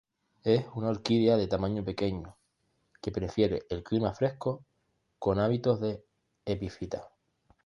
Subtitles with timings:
[0.43, 2.35] Es una orquídea de tamaño pequeño,
[3.03, 4.65] que prefiere el clima fresco,
[5.19, 6.03] con hábitos de
[6.43, 7.11] epífita.